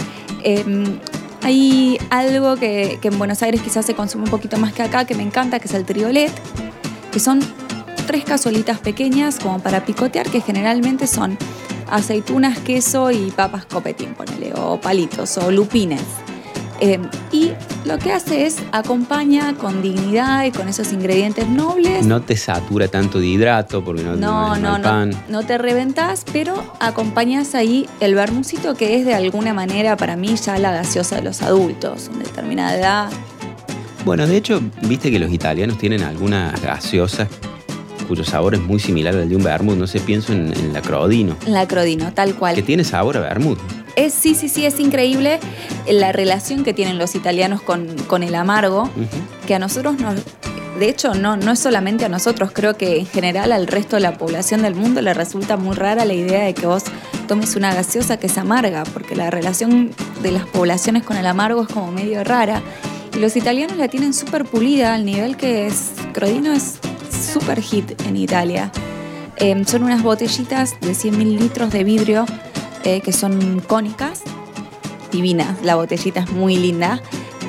em, 0.42 0.98
hay 1.42 1.98
algo 2.10 2.56
que, 2.56 2.98
en 3.02 3.18
Buenos 3.18 3.42
Aires 3.42 3.60
quizás 3.62 3.86
se 3.86 3.94
consume 3.94 4.24
un 4.24 4.30
poquito 4.30 4.58
más 4.58 4.72
que 4.72 4.82
acá, 4.82 5.04
que 5.04 5.14
me 5.14 5.22
encanta, 5.22 5.58
que 5.58 5.68
es 5.68 5.74
el 5.74 5.84
triolet, 5.84 6.32
que 7.10 7.20
son 7.20 7.40
tres 8.06 8.24
cazuelitas 8.24 8.78
pequeñas 8.78 9.38
como 9.38 9.58
para 9.60 9.84
picotear, 9.84 10.28
que 10.28 10.40
generalmente 10.40 11.06
son 11.06 11.38
aceitunas, 11.90 12.58
queso 12.58 13.10
y 13.10 13.30
papas 13.30 13.66
copetín, 13.66 14.14
ponele, 14.14 14.52
o 14.56 14.80
palitos, 14.80 15.36
o 15.38 15.50
lupines. 15.50 16.02
Eh, 16.80 16.98
y 17.30 17.52
lo 17.84 17.98
que 17.98 18.12
hace 18.12 18.46
es 18.46 18.56
acompaña 18.72 19.54
con 19.54 19.80
dignidad 19.80 20.44
y 20.44 20.50
con 20.50 20.68
esos 20.68 20.92
ingredientes 20.92 21.48
nobles. 21.48 22.04
No 22.04 22.22
te 22.22 22.36
satura 22.36 22.88
tanto 22.88 23.20
de 23.20 23.26
hidrato 23.26 23.84
porque 23.84 24.02
no, 24.02 24.16
no, 24.16 24.56
no, 24.56 24.78
no, 24.78 25.06
no 25.28 25.42
te 25.44 25.56
reventas, 25.56 26.24
pero 26.32 26.54
acompañas 26.80 27.54
ahí 27.54 27.88
el 28.00 28.14
vermucito 28.14 28.74
que 28.74 28.96
es 28.96 29.06
de 29.06 29.14
alguna 29.14 29.54
manera 29.54 29.96
para 29.96 30.16
mí 30.16 30.34
ya 30.36 30.58
la 30.58 30.72
gaseosa 30.72 31.16
de 31.16 31.22
los 31.22 31.42
adultos, 31.42 32.10
en 32.12 32.18
determinada 32.18 32.76
edad. 32.76 33.10
Bueno, 34.04 34.26
de 34.26 34.36
hecho, 34.36 34.60
viste 34.82 35.10
que 35.10 35.18
los 35.18 35.32
italianos 35.32 35.78
tienen 35.78 36.02
algunas 36.02 36.60
gaseosas 36.60 37.28
cuyo 38.04 38.24
sabor 38.24 38.54
es 38.54 38.60
muy 38.60 38.78
similar 38.78 39.14
al 39.14 39.28
de 39.28 39.36
un 39.36 39.42
vermut. 39.42 39.76
No 39.76 39.86
sé, 39.86 40.00
pienso 40.00 40.32
en, 40.32 40.52
en 40.52 40.72
la 40.72 40.82
Crodino. 40.82 41.36
La 41.46 41.66
Crodino, 41.66 42.12
tal 42.12 42.34
cual. 42.34 42.54
Que 42.54 42.62
tiene 42.62 42.84
sabor 42.84 43.16
a 43.16 43.20
vermut. 43.20 43.58
Es, 43.96 44.12
sí, 44.12 44.34
sí, 44.34 44.48
sí, 44.48 44.66
es 44.66 44.80
increíble 44.80 45.38
la 45.88 46.12
relación 46.12 46.64
que 46.64 46.74
tienen 46.74 46.98
los 46.98 47.14
italianos 47.14 47.62
con, 47.62 48.22
el 48.22 48.34
amargo, 48.34 48.90
que 49.46 49.54
a 49.54 49.58
nosotros 49.58 49.98
nos... 50.00 50.16
De 50.78 50.88
hecho, 50.88 51.14
no, 51.14 51.36
no 51.36 51.52
es 51.52 51.60
solamente 51.60 52.04
a 52.04 52.08
nosotros, 52.08 52.50
creo 52.52 52.76
que 52.76 52.98
en 52.98 53.06
general 53.06 53.52
al 53.52 53.68
resto 53.68 53.94
de 53.94 54.02
la 54.02 54.18
población 54.18 54.62
del 54.62 54.74
mundo 54.74 55.00
le 55.02 55.14
resulta 55.14 55.56
muy 55.56 55.76
rara 55.76 56.04
la 56.04 56.14
idea 56.14 56.42
de 56.42 56.52
que 56.52 56.66
vos 56.66 56.82
tomes 57.28 57.54
una 57.54 57.72
gaseosa 57.72 58.16
que 58.16 58.26
es 58.26 58.36
amarga, 58.38 58.82
porque 58.92 59.14
la 59.14 59.30
relación 59.30 59.92
de 60.20 60.32
las 60.32 60.46
poblaciones 60.46 61.04
con 61.04 61.16
el 61.16 61.26
amargo 61.26 61.62
es 61.62 61.68
como 61.68 61.92
medio 61.92 62.24
rara. 62.24 62.60
Y 63.14 63.20
los 63.20 63.36
italianos 63.36 63.76
la 63.76 63.86
tienen 63.86 64.12
súper 64.12 64.44
pulida 64.44 64.94
al 64.94 65.04
nivel 65.04 65.36
que 65.36 65.68
es, 65.68 65.92
Crodino 66.12 66.52
es 66.52 66.80
súper 67.34 67.60
hit 67.60 68.00
en 68.06 68.16
Italia. 68.16 68.70
Em, 69.36 69.64
son 69.64 69.82
unas 69.82 70.02
botellitas 70.02 70.80
de 70.80 70.94
100 70.94 71.18
mililitros 71.18 71.72
de 71.72 71.82
vidrio 71.82 72.24
eh, 72.84 73.00
que 73.00 73.12
son 73.12 73.60
cónicas, 73.66 74.22
divinas, 75.10 75.62
la 75.64 75.74
botellita 75.74 76.20
es 76.20 76.30
muy 76.30 76.56
linda. 76.56 77.02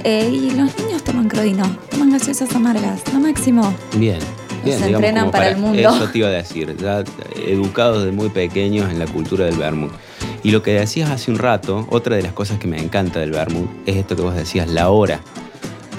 Eh, 0.03 0.29
y 0.31 0.51
los 0.51 0.77
niños 0.79 1.03
toman 1.03 1.27
crodino, 1.27 1.63
toman 1.91 2.11
gaseosas 2.11 2.53
amargas, 2.55 3.01
lo 3.13 3.19
máximo. 3.19 3.73
Bien. 3.97 4.19
Bien, 4.63 4.79
Se 4.79 4.87
digamos, 4.87 5.07
entrenan 5.07 5.31
para 5.31 5.49
el 5.49 5.57
mundo. 5.57 5.77
Eso 5.77 6.09
te 6.09 6.17
iba 6.17 6.27
a 6.27 6.31
decir, 6.31 6.75
ya 6.77 7.03
educados 7.35 8.03
desde 8.03 8.15
muy 8.15 8.29
pequeños 8.29 8.89
en 8.89 8.97
la 8.97 9.05
cultura 9.05 9.45
del 9.45 9.57
vermut. 9.57 9.91
Y 10.41 10.49
lo 10.49 10.63
que 10.63 10.73
decías 10.73 11.11
hace 11.11 11.29
un 11.29 11.37
rato, 11.37 11.85
otra 11.91 12.15
de 12.15 12.23
las 12.23 12.33
cosas 12.33 12.57
que 12.57 12.67
me 12.67 12.79
encanta 12.79 13.19
del 13.19 13.31
vermut 13.31 13.69
es 13.85 13.97
esto 13.97 14.15
que 14.15 14.23
vos 14.23 14.33
decías, 14.33 14.67
la 14.67 14.89
hora. 14.89 15.19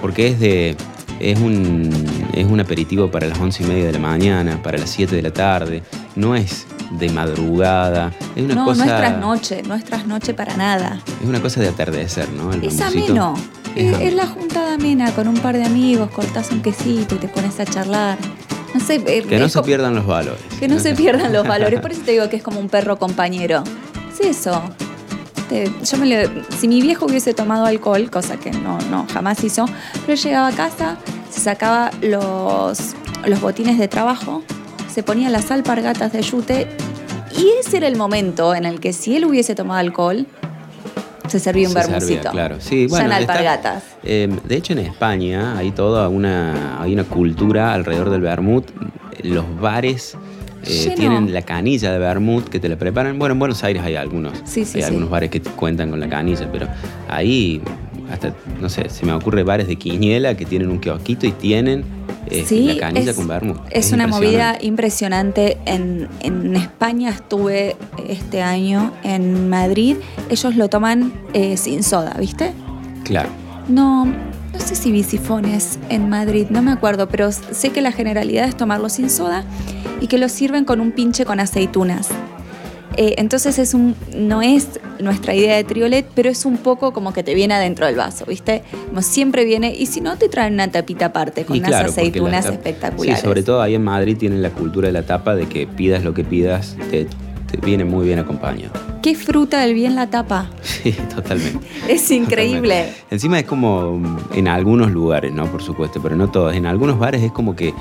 Porque 0.01 0.27
es 0.29 0.41
de. 0.41 0.77
Es 1.21 1.39
un, 1.41 1.91
es 2.35 2.45
un 2.47 2.61
aperitivo 2.61 3.11
para 3.11 3.27
las 3.27 3.39
once 3.39 3.63
y 3.63 3.67
media 3.67 3.87
de 3.87 3.93
la 3.93 3.99
mañana, 3.99 4.63
para 4.63 4.79
las 4.79 4.91
7 4.91 5.15
de 5.17 5.23
la 5.23 5.33
tarde. 5.33 5.83
No 6.15 6.35
es 6.35 6.67
de 6.91 7.09
madrugada. 7.11 8.13
Es 8.35 8.45
una 8.45 8.55
no, 8.55 8.65
cosa. 8.67 8.85
no 8.85 8.93
es 8.93 8.99
trasnoche, 8.99 9.63
no 9.63 9.75
es 9.75 9.85
trasnoche 9.85 10.35
para 10.35 10.57
nada. 10.57 11.01
Es 11.23 11.29
una 11.29 11.41
cosa 11.41 11.61
de 11.61 11.69
atardecer, 11.69 12.29
¿no? 12.31 12.53
El 12.53 12.65
Es 12.65 12.81
ameno. 12.81 13.35
Es 13.75 13.99
Es, 14.01 14.15
la 14.15 14.27
juntada 14.27 14.75
amena 14.75 15.11
con 15.13 15.29
un 15.29 15.37
par 15.39 15.57
de 15.57 15.65
amigos, 15.65 16.11
cortás 16.11 16.51
un 16.51 16.63
quesito 16.63 17.15
y 17.15 17.19
te 17.19 17.29
pones 17.29 17.59
a 17.61 17.65
charlar. 17.67 18.19
No 18.75 18.81
sé. 18.81 18.97
eh, 19.07 19.23
Que 19.27 19.39
no 19.39 19.49
se 19.49 19.63
pierdan 19.63 19.95
los 19.95 20.07
valores. 20.07 20.41
Que 20.61 20.69
no 20.69 20.79
se 20.79 20.95
pierdan 20.97 21.33
los 21.33 21.47
valores. 21.47 21.81
Por 21.81 21.93
eso 21.93 22.03
te 22.05 22.13
digo 22.13 22.29
que 22.29 22.37
es 22.37 22.43
como 22.43 22.61
un 22.61 22.69
perro 22.69 22.99
compañero. 22.99 23.65
Es 24.13 24.21
eso. 24.21 24.63
Yo 25.51 25.97
me 25.99 26.07
le- 26.07 26.29
si 26.59 26.67
mi 26.69 26.81
viejo 26.83 27.07
hubiese 27.07 27.33
tomado 27.35 27.67
alcohol, 27.67 28.11
cosa 28.11 28.37
que 28.37 28.51
no, 28.51 28.79
no 28.91 29.07
jamás 29.13 29.43
hizo, 29.45 29.65
pero 30.05 30.21
llegaba 30.21 30.49
a 30.49 30.53
casa, 30.53 30.97
se 31.31 31.41
sacaba 31.41 31.91
los, 32.03 32.95
los 33.27 33.41
botines 33.41 33.79
de 33.79 33.87
trabajo, 33.89 34.43
se 34.93 35.03
ponía 35.03 35.31
las 35.31 35.51
alpargatas 35.51 36.13
de 36.13 36.23
yute 36.23 36.67
y 37.37 37.49
ese 37.61 37.77
era 37.77 37.87
el 37.87 37.97
momento 37.97 38.55
en 38.55 38.65
el 38.65 38.81
que 38.81 38.93
si 38.93 39.17
él 39.17 39.25
hubiese 39.27 39.55
tomado 39.55 39.79
alcohol, 39.79 40.27
se 41.29 41.39
servía 41.41 41.69
un 41.69 41.75
vermucito. 41.75 42.31
claro. 42.31 42.57
Sí, 42.61 42.87
bueno, 42.87 43.07
en 43.07 43.13
está- 43.21 43.33
alpargatas. 43.33 43.83
eh, 44.05 44.29
de 44.45 44.57
hecho, 44.57 44.73
en 44.75 44.79
España 44.81 45.57
hay 45.59 45.71
toda 45.73 46.09
una, 46.09 46.81
hay 46.81 46.93
una 46.93 47.05
cultura 47.05 47.73
alrededor 47.75 48.11
del 48.11 48.21
vermut. 48.21 48.65
Los 49.23 49.45
bares 49.61 50.17
eh, 50.67 50.93
tienen 50.97 51.33
la 51.33 51.43
canilla 51.43 51.93
de 51.93 51.99
vermut 51.99 52.49
que 52.49 52.59
te 52.61 52.69
la 52.69 52.77
preparan. 52.77 53.19
Bueno, 53.19 53.33
en 53.35 53.39
Buenos 53.39 53.63
Aires 53.65 53.83
hay 53.85 53.97
algunos. 53.97 54.33
Sí, 54.45 54.65
sí, 54.65 54.79
hay 54.79 54.83
sí. 54.83 54.89
algunos 54.89 55.11
bares 55.11 55.31
que 55.31 55.41
te 55.41 55.51
cuentan 55.51 55.91
con 55.91 56.01
la 56.01 56.09
canilla, 56.09 56.49
pero 56.51 56.67
ahí 57.09 57.61
hasta, 58.11 58.33
no 58.61 58.69
sé, 58.69 58.89
se 58.89 59.05
me 59.05 59.13
ocurre 59.13 59.43
bares 59.43 59.67
de 59.67 59.77
Quiniela 59.77 60.37
que 60.37 60.45
tienen 60.45 60.71
un 60.71 60.79
kiosquito 60.79 61.27
y 61.27 61.33
tienen 61.33 61.85
eh, 62.31 62.45
Sí, 62.47 62.65
la 62.75 62.79
canilla 62.79 63.11
es- 63.11 63.17
con 63.17 63.27
vermut. 63.29 63.59
Es, 63.71 63.93
una 63.93 64.07
movida 64.07 64.59
impresionante. 64.61 65.59
En, 65.67 66.09
en 66.21 66.57
España 66.57 67.11
estuve 67.11 67.77
este 68.09 68.43
año, 68.43 68.93
en 69.03 69.49
Madrid. 69.49 69.97
Ellos 70.31 70.57
lo 70.57 70.69
toman 70.69 71.13
eh, 71.35 71.57
sin 71.57 71.83
soda, 71.83 72.15
¿viste? 72.19 72.53
Claro. 73.05 73.29
No, 73.69 74.05
no 74.07 74.61
sé 74.61 74.75
si 74.77 74.91
bisifones 74.93 75.79
en 75.89 76.09
Madrid, 76.09 76.47
no 76.51 76.63
me 76.63 76.71
acuerdo, 76.73 77.09
pero 77.09 77.31
sé 77.33 77.71
que 77.71 77.81
la 77.81 77.93
generalidad 77.93 78.49
es 78.49 78.57
tomarlo 78.57 78.89
sin 78.89 79.11
soda 79.11 79.45
y 80.01 80.07
que 80.07 80.19
lo 80.19 80.29
sirven 80.29 80.65
con 80.65 80.81
un 80.81 80.93
pinche 80.93 81.25
con 81.25 81.41
aceitunas. 81.41 82.09
Eh, 82.97 83.17
entonces 83.19 83.59
es 83.59 83.75
un, 83.75 83.95
no 84.17 84.41
es 84.41 84.81
nuestra 85.01 85.35
idea 85.35 85.57
de 85.57 85.65
triolet, 85.65 86.07
pero 86.15 86.31
es 86.31 86.47
un 86.47 86.57
poco 86.57 86.93
como 86.93 87.13
que 87.13 87.23
te 87.23 87.35
viene 87.35 87.53
adentro 87.53 87.85
del 87.85 87.97
vaso, 87.97 88.25
¿viste? 88.25 88.63
Como 88.89 89.03
siempre 89.03 89.45
viene, 89.45 89.75
y 89.75 89.87
si 89.87 90.01
no, 90.01 90.17
te 90.17 90.31
traen 90.31 90.55
una 90.55 90.71
tapita 90.71 91.07
aparte 91.07 91.45
con 91.45 91.57
Y 91.57 91.59
unas 91.59 91.71
claro, 91.73 91.91
aceitunas 91.91 92.47
espectaculares. 92.47 93.21
Sí, 93.21 93.27
sobre 93.27 93.43
todo 93.43 93.61
ahí 93.61 93.75
en 93.75 93.85
Madrid 93.85 94.17
tienen 94.17 94.41
la 94.41 94.51
cultura 94.51 94.87
de 94.87 94.93
la 94.93 95.03
tapa 95.03 95.35
de 95.35 95.47
que 95.47 95.67
pidas 95.67 96.05
lo 96.05 96.15
que 96.15 96.25
pidas, 96.25 96.77
te, 96.91 97.07
te 97.51 97.59
viene 97.59 97.85
muy 97.85 98.07
bien 98.07 98.19
acompañado. 98.19 98.96
¿Qué 99.07 99.15
fruta 99.15 99.61
del 99.61 99.73
bien 99.73 99.95
la 99.95 100.11
tapa? 100.11 100.51
Sí, 100.63 100.91
totalmente. 101.15 101.65
Es 101.89 102.11
increíble. 102.11 102.75
Totalmente. 102.75 103.05
Encima 103.13 103.39
es 103.39 103.45
como 103.45 103.99
mm, 103.99 104.17
en 104.35 104.49
algunos 104.49 104.91
lugares, 104.91 105.33
¿no? 105.33 105.47
Por 105.47 105.63
supuesto, 105.63 106.03
pero 106.03 106.17
no 106.17 106.29
todos. 106.29 106.57
En 106.57 106.67
algunos 106.67 106.99
bares 106.99 107.23
es 107.23 107.31
como 107.31 107.55
que 107.55 107.73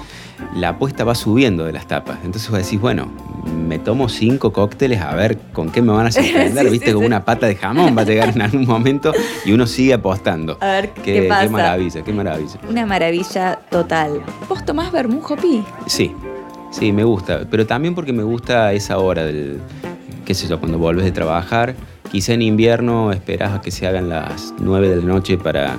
la 0.53 0.69
apuesta 0.69 1.03
va 1.03 1.15
subiendo 1.15 1.65
de 1.65 1.73
las 1.73 1.87
tapas. 1.87 2.19
Entonces 2.23 2.47
vos 2.51 2.59
decís, 2.63 2.79
bueno, 2.79 3.07
me 3.67 3.79
tomo 3.79 4.07
cinco 4.07 4.53
cócteles 4.53 5.01
a 5.01 5.15
ver 5.15 5.39
con 5.51 5.71
qué 5.71 5.81
me 5.81 5.93
van 5.93 6.05
a 6.05 6.11
sorprender, 6.11 6.65
Sí, 6.65 6.69
¿viste? 6.69 6.85
sí, 6.85 6.91
como 6.93 7.05
sí. 7.05 7.07
una 7.07 7.25
pata 7.25 7.47
de 7.47 7.55
jamón 7.55 7.97
va 7.97 8.03
a 8.03 8.05
llegar 8.05 8.29
en 8.29 8.43
algún 8.43 8.67
momento 8.67 9.11
y 9.45 9.51
uno 9.51 9.65
sigue 9.65 9.95
apostando. 9.95 10.59
A 10.61 10.67
ver 10.67 10.91
qué, 10.91 11.23
pasa. 11.23 11.41
qué 11.45 11.49
maravilla, 11.49 12.03
qué 12.03 12.13
maravilla. 12.13 12.59
Una 12.69 12.85
maravilla 12.85 13.57
total. 13.71 14.21
¿Vos 14.47 14.63
tomás 14.63 14.91
vermú, 14.91 15.21
Jopi? 15.21 15.63
Sí, 15.87 16.11
sí, 16.69 16.91
me 16.91 17.03
gusta. 17.03 17.47
Pero 17.49 17.65
también 17.65 17.95
porque 17.95 18.13
me 18.13 18.21
gusta 18.21 18.73
esa 18.73 18.99
hora 18.99 19.25
del, 19.25 19.59
qué 20.25 20.33
sé 20.33 20.47
yo, 20.47 20.59
cuando 20.59 20.77
volves 20.77 21.05
de 21.05 21.11
trabajar. 21.11 21.75
Quizá 22.11 22.33
en 22.33 22.41
invierno 22.41 23.11
esperas 23.11 23.53
a 23.53 23.61
que 23.61 23.71
se 23.71 23.87
hagan 23.87 24.09
las 24.09 24.53
9 24.59 24.89
de 24.89 24.95
la 24.97 25.03
noche 25.03 25.37
para, 25.37 25.77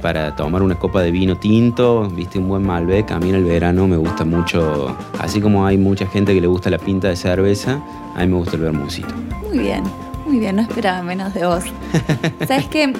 para 0.00 0.34
tomar 0.36 0.62
una 0.62 0.76
copa 0.76 1.02
de 1.02 1.10
vino 1.10 1.36
tinto, 1.36 2.08
viste, 2.10 2.38
un 2.38 2.48
buen 2.48 2.62
Malbec. 2.62 3.10
A 3.10 3.18
mí 3.18 3.30
en 3.30 3.36
el 3.36 3.44
verano 3.44 3.86
me 3.86 3.96
gusta 3.96 4.24
mucho, 4.24 4.96
así 5.18 5.40
como 5.40 5.66
hay 5.66 5.76
mucha 5.76 6.06
gente 6.06 6.34
que 6.34 6.40
le 6.40 6.46
gusta 6.46 6.70
la 6.70 6.78
pinta 6.78 7.08
de 7.08 7.16
cerveza, 7.16 7.80
a 8.14 8.20
mí 8.20 8.26
me 8.28 8.36
gusta 8.36 8.56
el 8.56 8.62
vermucito. 8.62 9.14
Muy 9.48 9.58
bien, 9.58 9.82
muy 10.26 10.38
bien, 10.38 10.56
no 10.56 10.62
esperaba 10.62 11.02
menos 11.02 11.34
de 11.34 11.46
vos. 11.46 11.64
Sabes 12.46 12.66
que, 12.68 12.92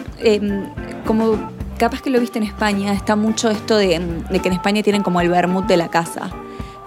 como 1.07 1.37
capaz 1.79 2.01
que 2.01 2.11
lo 2.11 2.21
viste 2.21 2.39
en 2.39 2.45
España, 2.45 2.93
está 2.93 3.17
mucho 3.17 3.51
esto 3.51 3.77
de, 3.77 3.97
em, 3.97 4.23
de 4.31 4.39
que 4.41 4.49
en 4.49 4.55
España 4.55 4.83
tienen 4.83 5.03
como 5.03 5.21
el 5.21 5.29
vermut 5.29 5.67
de 5.67 5.77
la 5.77 5.89
casa, 5.89 6.31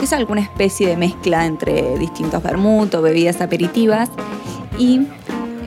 es 0.07 0.13
alguna 0.13 0.39
especie 0.39 0.87
de 0.87 0.95
mezcla 0.95 1.45
entre 1.45 1.97
distintos 1.97 2.41
vermut 2.41 2.93
o 2.95 3.01
bebidas 3.01 3.41
aperitivas. 3.41 4.09
Y 4.79 5.01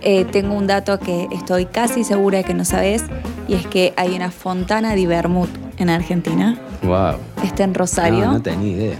eh, 0.00 0.24
tengo 0.24 0.54
un 0.54 0.66
dato 0.66 0.98
que 0.98 1.28
estoy 1.30 1.66
casi 1.66 2.04
segura 2.04 2.38
de 2.38 2.44
que 2.44 2.54
no 2.54 2.64
sabes, 2.64 3.04
y 3.48 3.54
es 3.54 3.66
que 3.66 3.92
hay 3.96 4.16
una 4.16 4.30
fontana 4.30 4.94
de 4.94 5.06
vermut 5.06 5.50
en 5.76 5.90
Argentina. 5.90 6.58
Wow. 6.82 7.16
Está 7.44 7.64
en 7.64 7.74
Rosario. 7.74 8.24
No, 8.24 8.32
no 8.32 8.42
tenía 8.42 8.72
idea. 8.72 8.98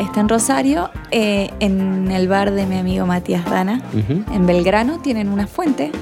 Está 0.00 0.20
en 0.20 0.28
Rosario, 0.28 0.90
eh, 1.12 1.50
en 1.60 2.10
el 2.10 2.26
bar 2.26 2.50
de 2.50 2.66
mi 2.66 2.76
amigo 2.78 3.06
Matías 3.06 3.44
Dana. 3.44 3.82
Ujú. 3.92 4.24
En 4.34 4.46
Belgrano 4.46 4.98
tienen 4.98 5.28
una 5.28 5.46
fuente, 5.46 5.92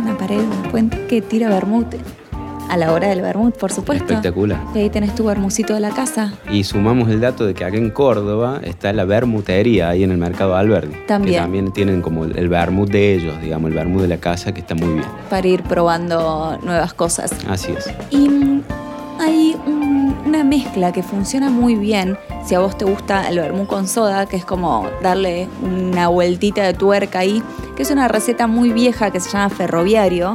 una 0.00 0.16
pared, 0.16 0.40
una 0.40 0.70
fuente 0.70 1.06
que 1.06 1.20
tira 1.20 1.50
vermut. 1.50 1.94
A 2.68 2.76
la 2.76 2.92
hora 2.92 3.08
del 3.08 3.22
vermut, 3.22 3.56
por 3.56 3.72
supuesto. 3.72 4.04
Espectacular. 4.04 4.60
Y 4.74 4.78
ahí 4.78 4.90
tenés 4.90 5.14
tu 5.14 5.24
vermucito 5.24 5.72
de 5.74 5.80
la 5.80 5.90
casa. 5.90 6.32
Y 6.50 6.64
sumamos 6.64 7.08
el 7.08 7.20
dato 7.20 7.46
de 7.46 7.54
que 7.54 7.64
acá 7.64 7.76
en 7.76 7.90
Córdoba 7.90 8.60
está 8.62 8.92
la 8.92 9.04
vermutería 9.04 9.88
ahí 9.88 10.04
en 10.04 10.10
el 10.12 10.18
mercado 10.18 10.54
Alberdi. 10.54 10.94
También. 11.06 11.34
Que 11.34 11.40
también 11.40 11.72
tienen 11.72 12.02
como 12.02 12.24
el, 12.24 12.48
vermut 12.48 12.90
de 12.90 13.14
ellos, 13.14 13.40
digamos, 13.40 13.70
el 13.70 13.74
vermut 13.76 14.02
de 14.02 14.08
la 14.08 14.18
casa 14.18 14.52
que 14.52 14.60
está 14.60 14.74
muy 14.74 14.92
bien. 14.94 15.04
para 15.30 15.46
ir 15.46 15.62
probando 15.62 16.58
nuevas 16.62 16.92
cosas. 16.94 17.32
Así 17.48 17.72
es. 17.72 17.90
Y 18.10 18.28
mm, 18.28 18.62
hay 19.20 19.56
un- 19.66 20.14
una 20.26 20.44
mezcla 20.44 20.92
que 20.92 21.02
funciona 21.02 21.48
muy 21.48 21.74
bien 21.74 22.18
si 22.44 22.54
a 22.54 22.58
vos 22.60 22.76
te 22.76 22.84
gusta 22.84 23.28
el 23.30 23.38
vermú 23.38 23.66
con 23.66 23.88
soda, 23.88 24.26
que 24.26 24.36
es 24.36 24.44
como 24.44 24.86
darle 25.02 25.48
una 25.62 26.08
vueltita 26.08 26.62
de 26.64 26.74
tuerca 26.74 27.20
ahí, 27.20 27.42
que 27.76 27.82
es 27.82 27.90
una 27.90 28.08
receta 28.08 28.46
muy 28.46 28.72
vieja 28.72 29.10
que 29.10 29.20
se 29.20 29.30
llama 29.30 29.48
ferroviario, 29.48 30.34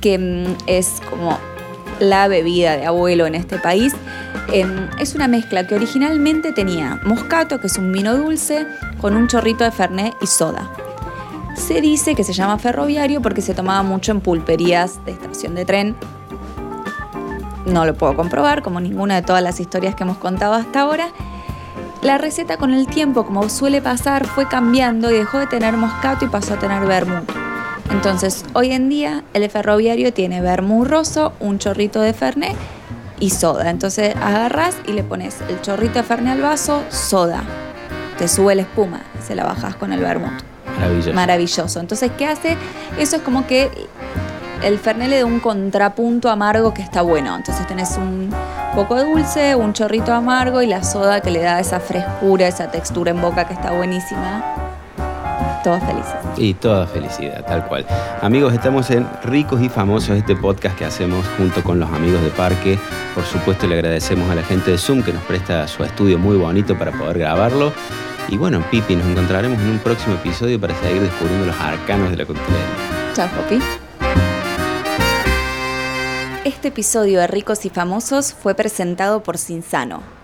que 0.00 0.18
mm, 0.18 0.56
es 0.66 1.00
como 1.08 1.38
la 2.00 2.28
bebida 2.28 2.76
de 2.76 2.86
abuelo 2.86 3.26
en 3.26 3.34
este 3.34 3.58
país. 3.58 3.94
Em, 4.52 4.88
es 4.98 5.14
una 5.14 5.28
mezcla 5.28 5.66
que 5.66 5.74
originalmente 5.74 6.52
tenía 6.52 7.00
moscato, 7.04 7.60
que 7.60 7.68
es 7.68 7.76
un 7.78 7.92
vino 7.92 8.16
dulce, 8.16 8.66
con 9.00 9.16
un 9.16 9.28
chorrito 9.28 9.64
de 9.64 9.70
fernet 9.70 10.14
y 10.20 10.26
soda. 10.26 10.70
Se 11.54 11.80
dice 11.80 12.14
que 12.14 12.24
se 12.24 12.32
llama 12.32 12.58
ferroviario 12.58 13.20
porque 13.20 13.42
se 13.42 13.54
tomaba 13.54 13.82
mucho 13.82 14.12
en 14.12 14.20
pulperías 14.20 15.04
de 15.04 15.12
estación 15.12 15.54
de 15.54 15.64
tren. 15.64 15.96
No 17.66 17.84
lo 17.84 17.94
puedo 17.94 18.16
comprobar, 18.16 18.62
como 18.62 18.80
ninguna 18.80 19.16
de 19.16 19.22
todas 19.22 19.42
las 19.42 19.60
historias 19.60 19.94
que 19.94 20.04
hemos 20.04 20.16
contado 20.16 20.54
hasta 20.54 20.80
ahora. 20.80 21.08
La 22.02 22.16
receta 22.16 22.56
con 22.56 22.72
el 22.72 22.86
tiempo, 22.86 23.26
como 23.26 23.48
suele 23.50 23.82
pasar, 23.82 24.26
fue 24.26 24.48
cambiando 24.48 25.10
y 25.10 25.14
dejó 25.14 25.38
de 25.38 25.46
tener 25.46 25.76
moscato 25.76 26.24
y 26.24 26.28
pasó 26.28 26.54
a 26.54 26.58
tener 26.58 26.86
vermut. 26.86 27.39
Entonces, 27.90 28.44
hoy 28.54 28.72
en 28.72 28.88
día, 28.88 29.24
el 29.34 29.48
ferroviario 29.50 30.12
tiene 30.12 30.40
vermut 30.40 30.86
roso, 30.86 31.32
un 31.40 31.58
chorrito 31.58 32.00
de 32.00 32.12
fernet 32.12 32.56
y 33.18 33.30
soda. 33.30 33.70
Entonces, 33.70 34.14
agarras 34.16 34.76
y 34.86 34.92
le 34.92 35.02
pones 35.02 35.38
el 35.48 35.60
chorrito 35.60 35.94
de 35.94 36.04
fernet 36.04 36.34
al 36.34 36.42
vaso, 36.42 36.82
soda. 36.88 37.42
Te 38.16 38.28
sube 38.28 38.54
la 38.54 38.62
espuma, 38.62 39.00
se 39.26 39.34
la 39.34 39.44
bajas 39.44 39.74
con 39.76 39.92
el 39.92 40.00
vermut 40.00 40.32
Maravilloso. 40.78 41.12
maravilloso. 41.12 41.80
Entonces, 41.80 42.10
¿qué 42.16 42.26
hace? 42.26 42.56
Eso 42.98 43.16
es 43.16 43.22
como 43.22 43.46
que 43.46 43.70
el 44.62 44.78
Fernet 44.78 45.08
le 45.08 45.18
da 45.18 45.24
un 45.24 45.40
contrapunto 45.40 46.30
amargo 46.30 46.74
que 46.74 46.82
está 46.82 47.02
bueno. 47.02 47.34
Entonces 47.36 47.66
tenés 47.66 47.96
un 47.96 48.30
poco 48.74 48.96
de 48.96 49.04
dulce, 49.04 49.54
un 49.54 49.72
chorrito 49.72 50.12
amargo 50.12 50.62
y 50.62 50.66
la 50.66 50.84
soda 50.84 51.20
que 51.20 51.30
le 51.30 51.40
da 51.40 51.60
esa 51.60 51.80
frescura, 51.80 52.46
esa 52.46 52.70
textura 52.70 53.10
en 53.10 53.20
boca 53.20 53.46
que 53.46 53.54
está 53.54 53.72
buenísima. 53.72 54.59
Todos 55.62 55.82
felices. 55.82 56.14
Y 56.38 56.54
toda 56.54 56.86
felicidad, 56.86 57.44
tal 57.44 57.66
cual. 57.66 57.84
Amigos, 58.22 58.54
estamos 58.54 58.90
en 58.90 59.06
Ricos 59.24 59.60
y 59.60 59.68
Famosos, 59.68 60.16
este 60.16 60.34
podcast 60.34 60.78
que 60.78 60.86
hacemos 60.86 61.26
junto 61.36 61.62
con 61.62 61.78
los 61.78 61.90
amigos 61.90 62.22
de 62.22 62.30
Parque. 62.30 62.78
Por 63.14 63.24
supuesto, 63.24 63.66
le 63.66 63.74
agradecemos 63.74 64.30
a 64.30 64.34
la 64.34 64.42
gente 64.42 64.70
de 64.70 64.78
Zoom 64.78 65.02
que 65.02 65.12
nos 65.12 65.22
presta 65.24 65.68
su 65.68 65.84
estudio 65.84 66.18
muy 66.18 66.38
bonito 66.38 66.78
para 66.78 66.92
poder 66.92 67.18
grabarlo. 67.18 67.72
Y 68.28 68.38
bueno, 68.38 68.64
Pipi, 68.70 68.96
nos 68.96 69.06
encontraremos 69.06 69.60
en 69.60 69.70
un 69.70 69.78
próximo 69.80 70.14
episodio 70.14 70.58
para 70.58 70.74
seguir 70.80 71.02
descubriendo 71.02 71.46
los 71.46 71.60
arcanos 71.60 72.10
de 72.10 72.16
la 72.16 72.24
coctelería. 72.24 73.12
Chao, 73.12 73.28
Popi. 73.28 73.58
este 76.44 76.68
episodio 76.68 77.20
de 77.20 77.26
Ricos 77.26 77.66
y 77.66 77.70
Famosos 77.70 78.32
fue 78.32 78.54
presentado 78.54 79.22
por 79.22 79.36
Cinsano 79.36 80.19